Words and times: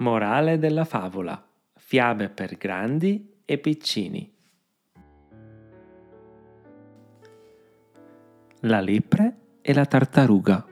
Morale 0.00 0.58
della 0.58 0.86
favola. 0.86 1.46
Fiabe 1.74 2.30
per 2.30 2.56
grandi 2.56 3.42
e 3.44 3.58
piccini. 3.58 4.32
La 8.60 8.80
lepre 8.80 9.36
e 9.60 9.74
la 9.74 9.84
tartaruga. 9.84 10.66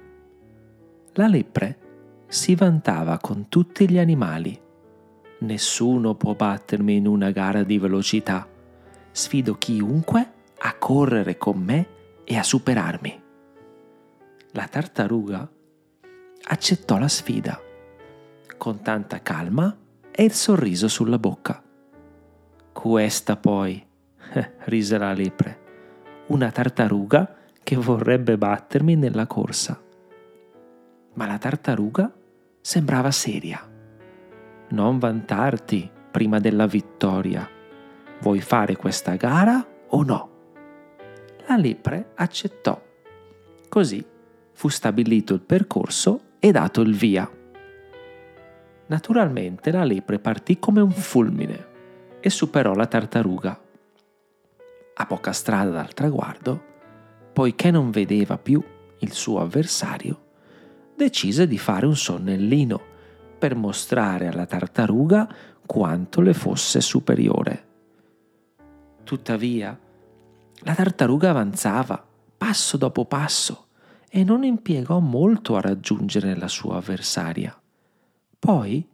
La 1.13 1.27
lepre 1.27 1.79
si 2.27 2.55
vantava 2.55 3.19
con 3.19 3.51
tutti 3.51 3.87
gli 3.91 3.99
animali. 3.99 4.59
Nessuno 5.41 6.15
può 6.15 6.35
battermi 6.35 6.97
in 6.97 7.07
una 7.07 7.31
gara 7.31 7.63
di 7.65 7.79
velocità. 7.79 8.49
Sfido 9.11 9.57
chiunque 9.59 10.33
a 10.57 10.75
correre 10.79 11.37
con 11.37 11.59
me 11.59 11.89
e 12.25 12.39
a 12.39 12.43
superarmi. 12.43 13.23
La 14.53 14.67
tartaruga 14.69 15.47
accettò 16.45 16.97
la 16.97 17.09
sfida 17.09 17.67
con 18.59 18.83
tanta 18.83 19.23
calma 19.23 19.75
e 20.11 20.25
il 20.25 20.33
sorriso 20.33 20.89
sulla 20.89 21.19
bocca. 21.19 21.63
Questa 22.73 23.37
poi, 23.37 23.83
rise 24.67 24.99
la 24.99 25.13
lepre, 25.13 25.61
una 26.27 26.51
tartaruga 26.51 27.37
che 27.63 27.77
vorrebbe 27.77 28.37
battermi 28.37 28.97
nella 28.97 29.27
corsa. 29.27 29.81
Ma 31.15 31.27
la 31.27 31.39
tartaruga 31.39 32.13
sembrava 32.61 33.11
seria. 33.11 33.67
Non 34.71 34.99
vantarti 34.99 35.91
prima 36.11 36.39
della 36.39 36.67
vittoria. 36.67 37.49
Vuoi 38.21 38.41
fare 38.41 38.77
questa 38.77 39.15
gara 39.15 39.67
o 39.89 40.03
no? 40.03 40.31
La 41.47 41.57
lepre 41.57 42.11
accettò. 42.15 42.81
Così 43.69 44.05
fu 44.53 44.69
stabilito 44.69 45.35
il 45.35 45.41
percorso 45.41 46.21
e 46.39 46.51
dato 46.51 46.81
il 46.81 46.95
via. 46.95 47.38
Naturalmente 48.89 49.71
la 49.71 49.85
lepre 49.85 50.19
partì 50.19 50.59
come 50.59 50.81
un 50.81 50.91
fulmine 50.91 51.67
e 52.21 52.31
superò 52.31 52.75
la 52.75 52.87
tartaruga. 52.87 53.61
A 54.95 55.07
poca 55.07 55.33
strada 55.33 55.71
dal 55.71 55.93
traguardo, 55.95 56.63
poiché 57.33 57.71
non 57.71 57.91
vedeva 57.91 58.39
più 58.39 58.63
il 59.01 59.13
suo 59.13 59.41
avversario, 59.41 60.27
decise 60.97 61.47
di 61.47 61.59
fare 61.59 61.87
un 61.87 61.97
sonnellino 61.97 62.81
per 63.39 63.55
mostrare 63.55 64.27
alla 64.27 64.47
tartaruga 64.47 65.33
quanto 65.65 66.21
le 66.21 66.33
fosse 66.33 66.81
superiore. 66.81 67.67
Tuttavia, 69.05 69.79
la 70.61 70.75
tartaruga 70.75 71.31
avanzava 71.31 72.05
passo 72.37 72.77
dopo 72.77 73.05
passo 73.05 73.67
e 74.09 74.25
non 74.25 74.45
impiegò 74.45 74.99
molto 74.99 75.57
a 75.57 75.61
raggiungere 75.61 76.35
la 76.35 76.49
sua 76.49 76.77
avversaria. 76.77 77.55
Poi, 78.39 78.89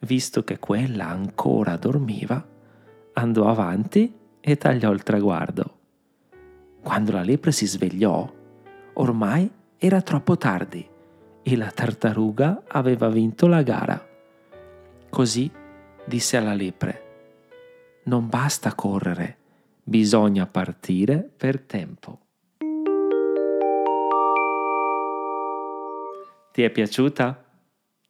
visto 0.00 0.42
che 0.42 0.58
quella 0.58 1.06
ancora 1.06 1.76
dormiva, 1.76 2.44
andò 3.14 3.48
avanti 3.48 4.12
e 4.40 4.56
tagliò 4.56 4.90
il 4.90 5.02
traguardo. 5.02 5.78
Quando 6.82 7.12
la 7.12 7.22
lepre 7.22 7.52
si 7.52 7.66
svegliò, 7.66 8.28
ormai 8.94 9.50
era 9.78 10.02
troppo 10.02 10.36
tardi 10.36 10.86
e 11.42 11.56
la 11.56 11.70
tartaruga 11.70 12.64
aveva 12.66 13.08
vinto 13.08 13.46
la 13.46 13.62
gara. 13.62 14.06
Così 15.08 15.50
disse 16.04 16.36
alla 16.36 16.54
lepre, 16.54 17.08
non 18.04 18.28
basta 18.28 18.74
correre, 18.74 19.36
bisogna 19.84 20.46
partire 20.46 21.30
per 21.36 21.60
tempo. 21.60 22.18
Ti 26.52 26.62
è 26.62 26.70
piaciuta? 26.70 27.39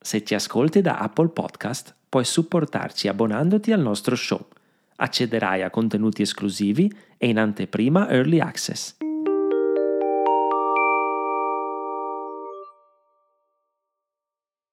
Se 0.02 0.24
ci 0.24 0.34
ascolti 0.34 0.80
da 0.80 0.96
Apple 0.96 1.28
Podcast, 1.28 1.94
puoi 2.08 2.24
supportarci 2.24 3.06
abbonandoti 3.06 3.70
al 3.70 3.80
nostro 3.80 4.16
show. 4.16 4.48
Accederai 4.96 5.62
a 5.62 5.68
contenuti 5.68 6.22
esclusivi 6.22 6.90
e 7.18 7.28
in 7.28 7.38
anteprima 7.38 8.08
Early 8.08 8.40
Access. 8.40 8.96